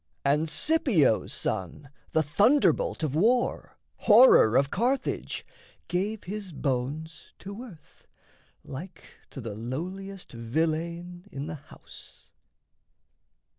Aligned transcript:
And 0.25 0.49
Scipio's 0.49 1.31
son, 1.31 1.91
the 2.11 2.23
thunderbolt 2.23 3.03
of 3.03 3.13
war, 3.13 3.77
Horror 3.97 4.57
of 4.57 4.71
Carthage, 4.71 5.45
gave 5.87 6.23
his 6.23 6.51
bones 6.51 7.33
to 7.37 7.61
earth, 7.61 8.07
Like 8.63 9.03
to 9.29 9.39
the 9.39 9.53
lowliest 9.53 10.31
villein 10.31 11.27
in 11.31 11.45
the 11.45 11.53
house. 11.53 12.31